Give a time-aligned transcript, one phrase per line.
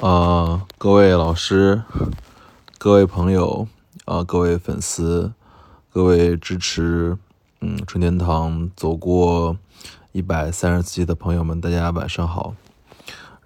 [0.00, 1.82] 啊，各位老师，
[2.76, 3.66] 各位朋友，
[4.04, 5.32] 啊，各位粉丝，
[5.90, 7.16] 各位支持，
[7.60, 9.56] 嗯，春天堂走过
[10.12, 12.54] 一百三十期的朋友们，大家晚上好。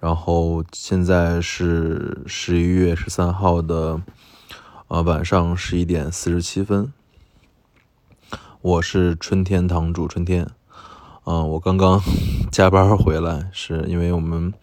[0.01, 4.01] 然后现在是十一月十三号的，
[4.89, 6.91] 啊，晚上十一点四十七分。
[8.61, 10.49] 我是春天堂主春天，
[11.23, 12.01] 嗯，我刚刚
[12.51, 14.53] 加班回来，是因为我们。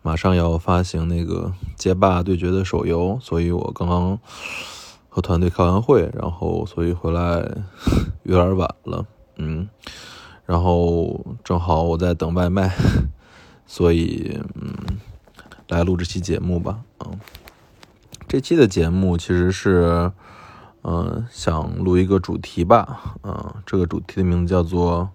[0.00, 4.18] 马上要发行那个街霸对决的手游，所以我刚刚
[5.08, 7.44] 和团队开完会，然后所以回来
[8.22, 9.04] 有点晚了，
[9.36, 9.68] 嗯，
[10.46, 12.74] 然后正好我在等外卖，
[13.66, 14.72] 所以嗯，
[15.68, 17.18] 来录这期节目吧，嗯，
[18.28, 20.12] 这期的节目其实是
[20.82, 25.10] 嗯想录一个主题吧，嗯，这个主题的名字叫做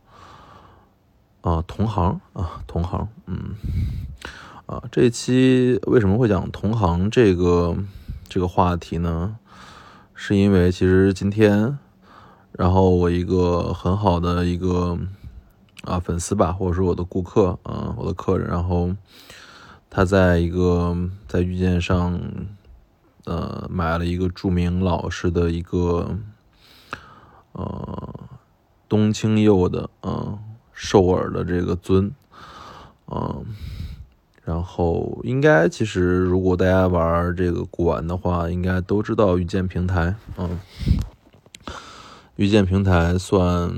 [1.41, 3.55] 啊同行啊同行，嗯。
[4.65, 7.75] 啊，这期为什么会讲同行这个
[8.29, 9.35] 这个话题呢？
[10.15, 11.77] 是因为其实今天，
[12.53, 14.97] 然后我一个很好的一个
[15.83, 18.95] 啊粉丝吧，或者说我的顾客啊，我的客人，然后
[19.89, 20.95] 他在一个
[21.27, 22.17] 在遇见上
[23.25, 26.17] 呃买了一个著名老师的一个
[27.51, 28.13] 呃
[28.87, 30.39] 冬青釉的嗯
[30.71, 32.09] 兽耳的这个尊，
[33.07, 33.45] 嗯。
[34.45, 40.59] 然后应该其实如果大家玩这个古玩的话，应该都知道御剑平台，嗯，
[42.35, 43.73] 御剑平台算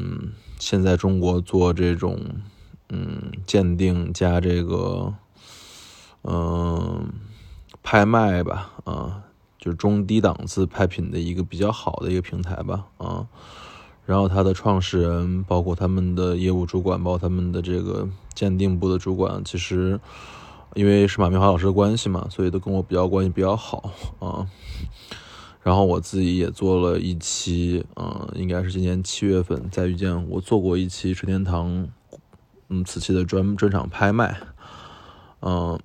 [0.57, 2.19] 现在中国做这种
[2.89, 5.13] 嗯鉴定加这个
[6.23, 7.13] 嗯
[7.83, 9.21] 拍卖吧，啊，
[9.59, 13.27] 就是中低档次拍品的一个比较好的一个平台吧，啊，
[14.03, 19.99] 然后它的创始人，包括他们的业务主管，包括他们的这个鉴定部的主管，其实。
[20.75, 24.45] 因为是马明华老师的关系嘛，所以都跟我比较关系比较好啊。
[25.63, 31.87] 然后我自己也做了一期，嗯，应该是今年七月份在遇见我做过一期春天堂，
[32.69, 34.39] 嗯，瓷器的专专场拍卖，
[35.41, 35.79] 嗯，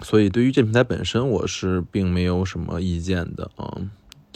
[0.00, 3.78] 所以对于这平台本身我是并没有什么意见的啊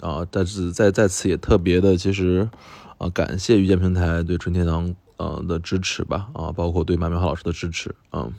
[0.01, 2.49] 啊，但是在在此也特别的其实
[2.99, 8.31] 啊感谢遇见平台对春天堂呃的支持吧啊，包括对马明华老师的支持啊。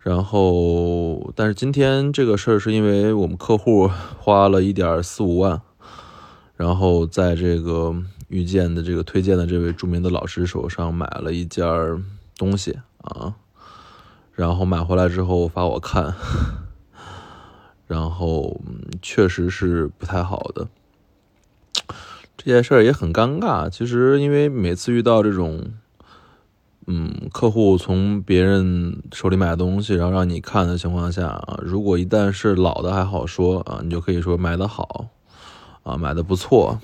[0.00, 5.60] 然后，但是今天这个事儿是因为我们客户花了一点四五万，
[6.56, 7.94] 然后在这个
[8.28, 11.66] 遇见的这个推荐的这位著名的老师手上买了一件
[12.36, 13.34] 东西啊，
[14.32, 16.14] 然后买回来之后发我看，
[17.86, 18.60] 然后
[19.02, 20.68] 确实是不太好的，
[22.36, 23.68] 这件事儿也很尴尬。
[23.68, 25.72] 其实因为每次遇到这种。
[26.90, 35.04] 嗯，客户从别人手里买东西，然后让你看的情况下啊，如果一旦是老的还好说啊，你就可以说买的好，
[35.82, 36.78] 啊，买的不错。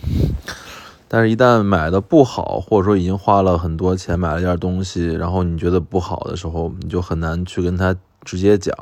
[1.09, 8.77] 但是，一旦买的不好，或者说已经花了很多钱买了一件东西，然后你觉得不好的时候，你就很难去跟他直接讲。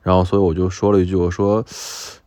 [0.00, 1.62] 然后，所以我就说了一句，我说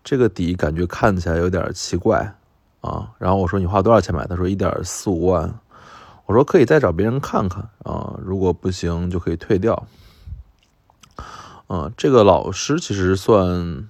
[0.03, 2.35] 这个底感觉看起来有点奇怪
[2.81, 3.09] 啊。
[3.17, 4.27] 然后我说你花多少钱买？
[4.27, 5.59] 他说一点四五万。
[6.29, 9.87] 我说可以再找别人看看啊，如果不行就可以退掉。
[11.65, 13.89] 啊，这个老师其实算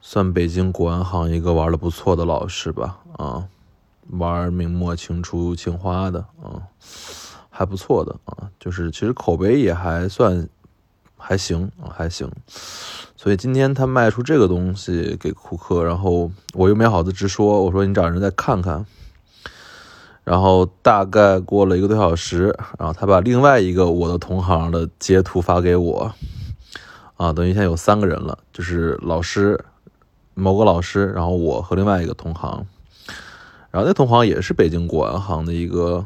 [0.00, 3.48] 算北京古玩行一个玩的不错的老师吧，啊，
[4.10, 6.62] 玩明末清初青花的啊，
[7.50, 10.48] 还不错的啊，就是其实口碑也还算
[11.16, 12.30] 还行啊，还行。
[13.16, 18.86] 所以今天他卖出这个东西给顾客，然后我又没好意思直说，我说你找人再看看。
[20.28, 26.12] 然后大概过了一个多小时，然后他把另外一个我的同行的截图发给我，
[27.16, 29.58] 啊，等于现在有三个人了，就是老师，
[30.34, 32.66] 某个老师，然后我和另外一个同行，
[33.70, 36.04] 然后那同行也是北京古玩行的一个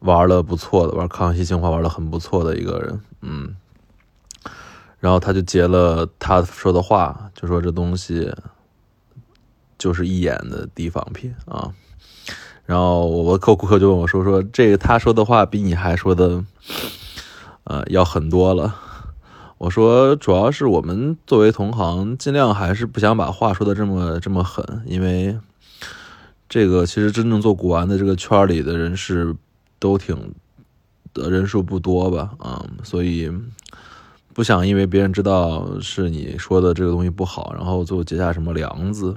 [0.00, 3.56] 玩的不错的，玩康熙青花玩的很不错的一个人，嗯，
[4.98, 8.30] 然后他就截了他说的话，就说这东西
[9.78, 11.72] 就是一眼的地方品啊。
[12.70, 16.44] 然后我客顾客就问我说：“说这个他说的话比你还说的，
[17.64, 18.76] 呃，要狠多了。”
[19.58, 25.36] 我说：“主要是我们作为同行，尽量还是不想把话说的这么这么狠，因为
[26.48, 29.34] 这个其实真正做古玩的这个圈里的人是
[29.80, 30.32] 都挺
[31.12, 33.28] 的人数不多吧，啊，所以
[34.32, 39.16] 不想因为别人知道是你说的这个东西不好，然后最后结下什么梁子。”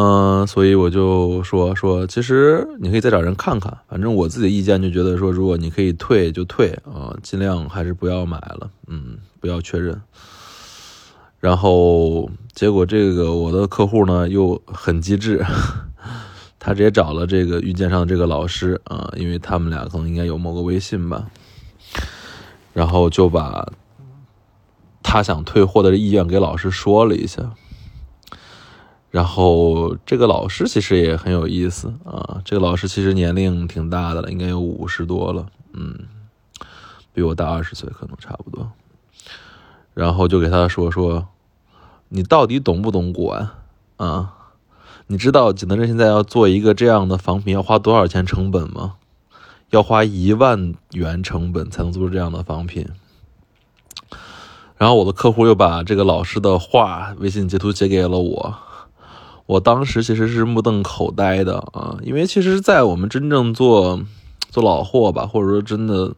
[0.00, 10.00] 嗯，所以我就说说，其实你可以再找人看看，反正我自己的意见就觉得说，如果你可以退就退啊，尽量还是不要买了，嗯，不要确认。
[11.40, 15.44] 然后结果这个我的客户呢又很机智，
[16.60, 21.26] 他直接找了这个遇见上的这个老师啊，因为他们俩可能应该有某个微信吧，
[22.72, 23.72] 然后就把
[25.02, 27.52] 他想退货的意愿给老师说了一下。
[29.10, 35.98] 然后这个老师其实也很有意思啊，这个老师其实年龄挺大的了，应该有五十多了，嗯，
[37.14, 38.70] 比我大二十岁可能差不多。
[39.94, 41.28] 然后就给他说说，
[42.10, 43.48] 你到底懂不懂管
[43.96, 44.34] 啊？
[45.06, 48.96] 你知道景德镇现在要做一个这样的仿品要花多少钱成本吗？
[49.70, 52.86] 要花一万元成本才能做出这样的仿品。
[54.76, 58.58] 然后我的客户又把这个老师的话微信截图截给了我。
[59.48, 63.98] 我当时其实是目瞪口呆的啊，因为其实，在我们真正做
[64.50, 66.12] 做老货吧，或者说真的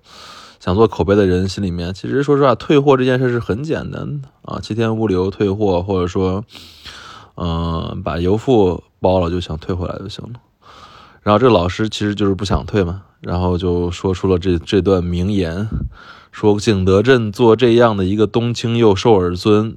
[0.59, 6.45] 想做口碑的人心里面，其实说实话，退货这件事是很简单的啊，七天物流退货，或者说，
[7.37, 10.41] 嗯，把邮付包了就想退回来就行了。
[11.23, 15.69] 然后这老师其实就是不想退嘛，然后就说出了这这段名言，
[16.33, 19.77] 说景德镇做这样的一个冬青釉兽耳尊。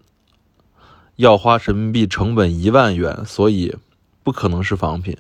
[1.16, 3.76] 要花人民币成本一万元，所以
[4.24, 5.16] 不可能是仿品。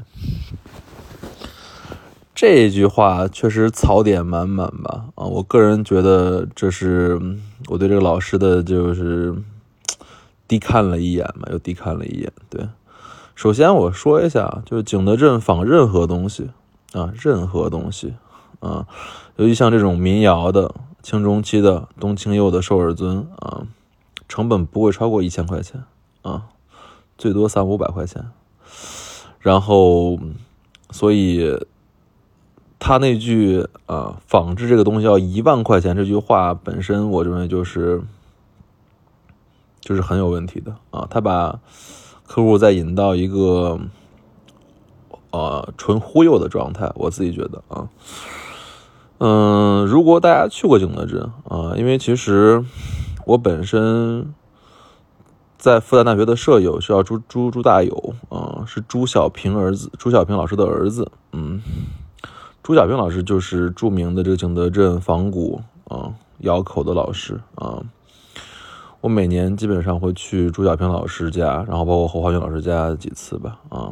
[2.33, 5.05] 这句话确实槽点满满吧？
[5.15, 7.21] 啊，我个人觉得这是
[7.67, 9.35] 我对这个老师的就是
[10.47, 12.31] 低看了一眼嘛，又低看了一眼。
[12.49, 12.67] 对，
[13.35, 16.49] 首先我说一下，就是景德镇仿任何东西
[16.93, 18.15] 啊，任何东西
[18.59, 18.87] 啊，
[19.35, 20.73] 尤其像这种民窑的、
[21.03, 23.61] 清中期的、东青釉的兽耳尊啊。
[24.33, 25.83] 成本不会超过一千块钱
[26.23, 26.45] 啊，
[27.19, 28.31] 最多三五百块钱。
[29.37, 30.17] 然后，
[30.89, 31.63] 所以
[32.79, 38.01] 他那句啊，仿制这个东西要一万块钱这句话本身，我认为就是
[39.79, 41.05] 就是很有问题的啊。
[41.11, 41.59] 他把
[42.25, 43.79] 客户再引到一个
[45.29, 47.87] 呃纯忽悠的状态，我自己觉得啊，
[49.19, 52.65] 嗯，如果大家去过景德镇啊，因为其实。
[53.25, 54.33] 我本身
[55.57, 61.09] 在复旦大学的舍友是叫朱朱朱大友啊，是朱小平儿子，朱小平老师的儿子。
[61.31, 61.61] 嗯，
[62.61, 67.81] 朱小平老师就是著名的这个景德镇仿古啊窑口的老师啊。
[68.99, 73.91] 我每年基本上会去朱小平老师家，然后包括侯华军老师家几次吧啊。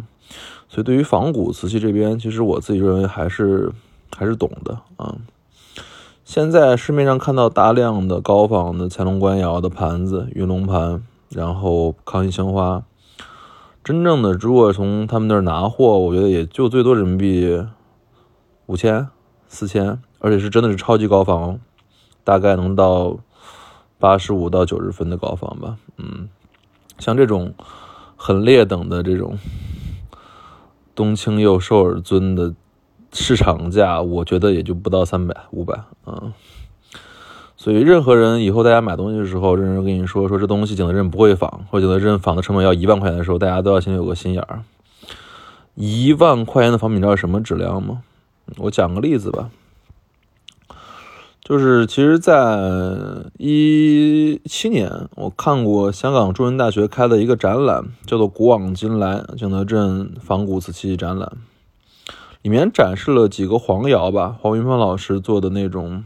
[0.69, 3.71] 所以对于仿古瓷器这边，其实我自己认为还是
[4.15, 5.15] 还是懂的啊。
[6.33, 12.83] 现在市面上看到大量的高仿的乾隆官窑的盘子、云龙盘，然后康熙青花，
[13.83, 17.61] 真正的如果从他们那儿拿货，我觉得也就最多人民币
[18.67, 19.09] 五千、
[19.49, 21.59] 四千，而且是真的是超级高仿，
[22.23, 23.17] 大概能到
[23.99, 25.75] 八十五到九十分的高仿吧。
[25.97, 26.29] 嗯，
[26.97, 27.53] 像这种
[28.15, 29.37] 很劣等的这种
[30.95, 32.53] 冬青釉兽耳尊的。
[33.13, 35.75] 市场价我觉得也就不到三百五百
[36.05, 36.33] 啊，
[37.57, 44.63] 所以任何人以后大家买东西的时候，认真跟你说说这东西景德镇不会仿，或者景德镇仿的成本要一万块钱的时候，大家都要心里有个心眼儿。
[45.75, 48.03] 一万块钱的仿品，你知道什么质量吗？
[48.57, 49.49] 我讲个例子吧，
[51.43, 52.59] 就是其实在
[53.37, 61.31] 一七年，我看过香港中文大学开的一个展览，叫做“古往今来景德镇仿古瓷器展览”。
[62.41, 66.03] 里面展示了几个黄窑吧，黄云峰老师做的那种，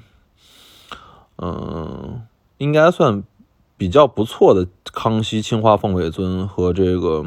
[1.38, 2.22] 嗯，
[2.58, 3.24] 应该算
[3.78, 7.26] 比较不错的康熙青花凤尾尊和这个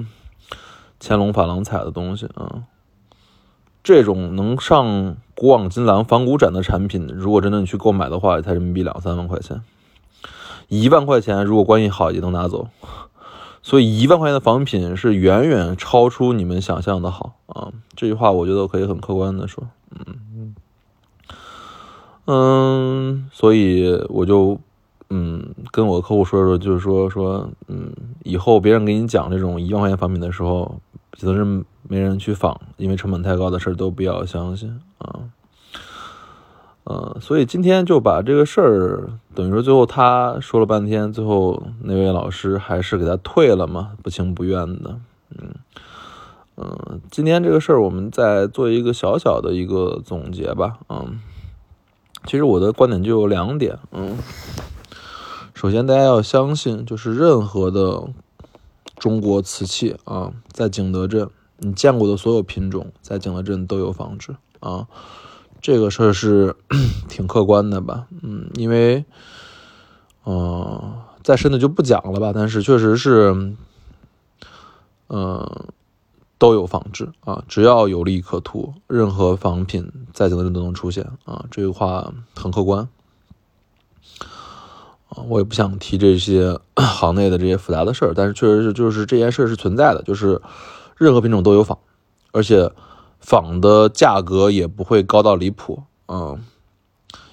[1.00, 2.64] 乾隆珐琅彩的东西啊。
[3.82, 9.62] 这种能上古往今来仿古展的产品，如果真的你去购买的话，才人民币两三万块钱，
[10.68, 12.68] 一万块钱如果关系好也能拿走。
[13.68, 17.70] 所以一万块钱的仿品是远远超出你们想象的好啊！
[17.94, 20.54] 这句话我觉得可以很客观的说，嗯
[22.24, 24.58] 嗯，所以我就
[25.10, 27.92] 嗯跟我客户说说，就是说说嗯，
[28.24, 30.80] 以后别人给你讲这种一万块钱仿品的时候，
[31.12, 35.28] 责任没人去仿，因为成本太高的事儿都不要相信啊。
[36.90, 44.98] 嗯，所以今天就把这个事儿，等于说最后他说了半天，最后那位老师还是给他退了嘛，不情不愿的。
[45.38, 45.54] 嗯
[46.56, 50.78] 嗯，今天这个事儿我们再做一个小小的一个总结吧。
[50.88, 51.20] 嗯，
[52.24, 53.78] 其实我的观点就有两点。
[53.92, 54.16] 嗯，
[55.52, 58.08] 首先大家要相信，就是任何的
[58.96, 61.28] 中国瓷器啊，在景德镇
[61.58, 64.88] 你见过的所有品种在景德镇都有仿制啊，
[65.60, 66.54] 这个事儿是
[67.08, 68.06] 挺客观的吧？
[68.22, 69.04] 嗯，因为，
[70.24, 72.32] 嗯，再深的就不讲了吧。
[72.34, 73.54] 但是确实是，
[75.08, 75.66] 嗯，
[76.38, 81.44] 都有仿制啊，只要有利可图，任何仿品在景德镇都能出现啊。
[81.50, 82.88] 这句话很客观。
[85.08, 90.40] 啊，我也不想提这些 行内的这些复杂的事儿，但是确实是，就是这件事是存在的，就是
[90.96, 91.78] 任何品种都有仿，
[92.30, 92.70] 而且
[93.20, 96.38] 仿的价格也不会高到离谱啊。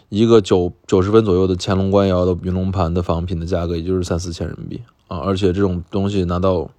[0.10, 5.18] 一个九九十分左右的乾隆官窑的云龙盘的仿品的价格，也就是三四千人民币啊。
[5.18, 6.70] 而且这种东西拿到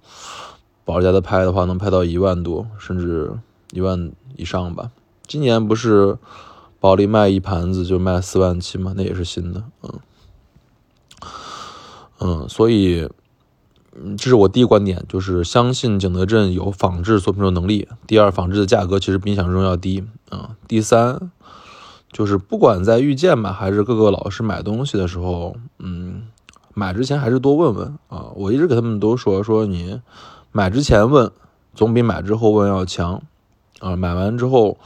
[0.85, 3.31] 保家的拍的话，能拍到一万多，甚至
[3.71, 4.91] 一万以上吧。
[5.27, 6.17] 今年不是
[6.79, 8.93] 保利卖一盘子就卖四万七吗？
[8.95, 9.99] 那也是新的，嗯。
[12.19, 13.07] 嗯，所以，
[14.17, 17.87] 这是我第一观点，就是相信景德镇有仿制作品的能力。
[18.05, 20.55] 第二，仿制的价格其实比想象中要低啊。
[20.67, 21.31] 第三，
[22.11, 26.23] 就是不管在遇见吧，还是各个老师买东西的时候，嗯，
[26.73, 28.27] 买之前还是多问问啊。
[28.35, 30.01] 我一直给他们都说，说你
[30.51, 31.31] 买之前问，
[31.73, 33.21] 总比买之后问要强
[33.79, 33.95] 啊。
[33.95, 34.77] 买完之后，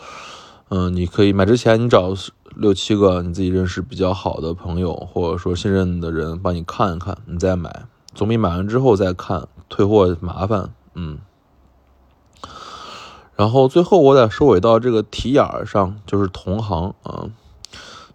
[0.69, 2.13] 嗯，你可以买之前你找。
[2.53, 10.71] 六七个你自己认识比较好的朋友，或者说信任的人帮你看一看，你再买，总比买完之后再看退货麻烦。
[10.95, 11.19] 嗯。
[13.35, 17.29] 然后最后我再收尾到这个题眼儿上，就是同行啊。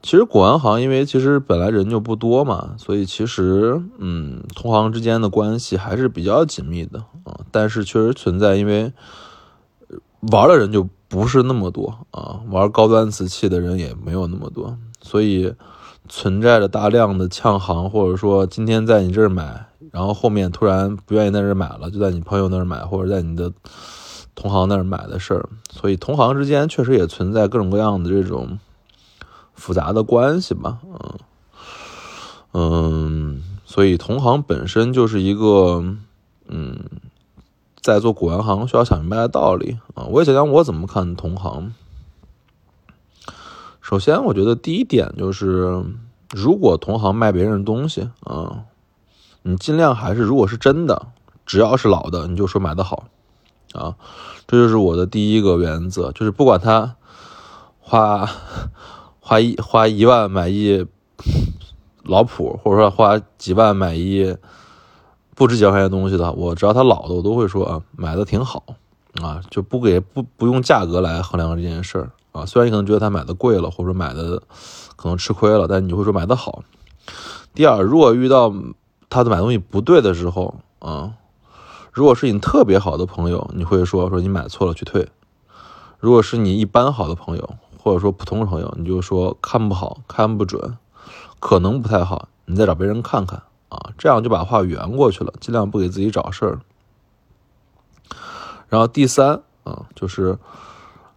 [0.02, 7.40] 其实古玩行因为其实本来人就不多嘛，所以其实嗯，同行之间的关系还是比较紧密的啊。
[7.50, 8.92] 但是确实存在，因为
[10.32, 10.88] 玩的人就。
[11.08, 15.54] 不是那么多啊，玩高端瓷器的人也没有那么多，所以
[16.08, 23.52] 存在着大量的抢行，或者说今天在你这儿买，然后后面突然不愿意在这儿买了，就在你朋友那儿买，或者在你的
[24.34, 25.48] 同行那儿买的事儿。
[25.70, 28.58] 所以同行之间确实也存在各种各样的这种
[29.54, 31.18] 复杂的关系吧，嗯
[32.52, 35.84] 嗯，所以同行本身就是一个
[36.48, 36.78] 嗯。
[37.82, 40.02] 在做古玩行需要想明白的道理啊！
[40.10, 41.72] 我也讲讲我怎么看同行。
[43.88, 45.84] 首先，我觉得第一点就是，
[46.34, 48.64] 如果同行卖别人东西啊，
[49.42, 51.06] 你尽量还是如果是真的，
[51.46, 53.04] 只要是老的，你就说买的好
[53.74, 53.94] 啊。
[54.48, 56.96] 这就是我的第一个原则，就是不管他
[57.78, 58.28] 花
[59.20, 60.84] 花一花一万买一
[62.02, 64.36] 老谱，或者说花几万买一。
[65.36, 68.64] 不值几万块钱东西的，我只要他老的，我都会说啊，买的挺好
[69.22, 72.46] 啊，就不给不不用价格来衡量这件事儿啊。
[72.46, 74.42] 虽然你可能觉得他买的贵了，或者买的
[74.96, 76.62] 可能吃亏了，但你会说买的好。
[77.54, 78.52] 第二，如果遇到
[79.08, 81.14] 他的买东西不对的时候啊，
[81.92, 85.06] 如果是你特别好的朋友，你会说说你买错了去退；
[85.98, 90.76] 如果是你一般好的朋友，或者说普通朋友，你就说看不好看不准，
[91.40, 93.42] 可能不太好，你再找别人看看。
[93.68, 96.60] 啊，这样就把话圆过去了，尽量不给自己找事儿。
[98.68, 100.38] 然后第三啊，就是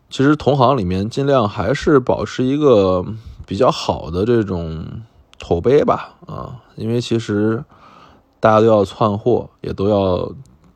[0.10, 3.06] 其实同行里面尽量还是保持一个
[3.46, 4.86] 比较好的这种
[5.42, 7.64] 口碑吧，啊，因为其实
[8.40, 10.32] 大家都要窜货，也都要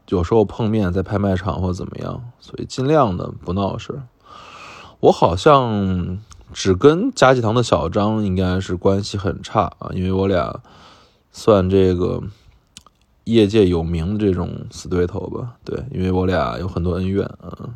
[0.09, 4.01] 有时候碰面在拍卖场或怎么样，所以尽量的不闹事。
[4.99, 6.19] 我好像
[6.53, 10.61] 只跟嘉济堂的小张应该是关系很差啊，因为我俩。
[11.35, 12.21] 算这个
[13.23, 17.73] 业界有名的这种死对头吧，对，因为我俩有很多恩怨啊，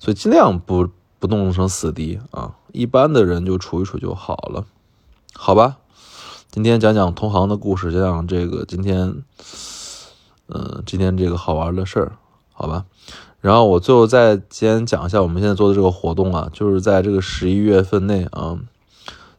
[0.00, 0.88] 所以尽量不
[1.20, 4.64] 不弄成死敌啊，一般的人就处一处就好了，
[5.34, 5.76] 好吧？
[6.50, 9.22] 今天讲讲同行的故事，讲讲这个今天，
[10.48, 12.12] 嗯，今天这个好玩的事儿，
[12.52, 12.86] 好吧？
[13.40, 18.58] 然后我最后再先讲一下我们现在做的这个活动啊，就是在这个十一月份内啊。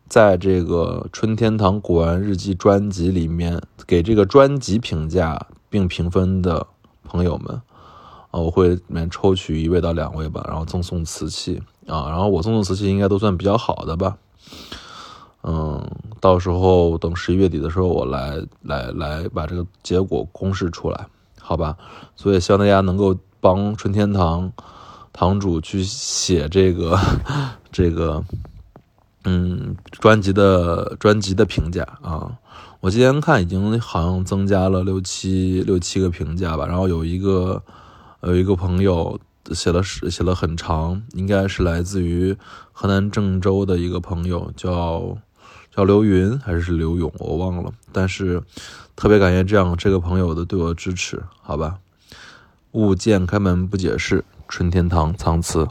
[0.08, 6.68] 在这个春天堂古玩日记专辑里面，给这个专辑评价并评分的
[7.06, 7.62] 朋友们，
[8.32, 14.18] 啊，我会里面抽取一位到两位吧，然后赠送瓷器啊，然后我赠送瓷器应该都算比较好的吧，
[15.44, 15.86] 嗯，
[16.20, 21.08] 到时候等十一月底的时候，我来来来把这个结果公示出来，
[21.40, 21.78] 好吧？
[22.16, 24.52] 所以希望大家能够帮春天堂
[25.14, 26.98] 堂主去写这个
[27.72, 28.24] 这个。
[29.24, 32.40] 嗯，专辑的专辑的评价啊，
[32.80, 36.66] 我今天看已经好像增加了六七六七个评价吧。
[36.66, 37.62] 然后有一个
[38.22, 39.20] 有一个朋友
[39.52, 42.36] 写了写了很长，应该是来自于
[42.72, 45.18] 河南郑州的一个朋友，叫
[45.76, 47.72] 叫刘云还是刘勇，我忘了。
[47.92, 48.42] 但是
[48.96, 51.80] 特别感谢这样这个朋友的对我的支持，好吧。
[52.72, 54.24] 勿见开门不解释。
[54.48, 55.68] 春天堂藏词。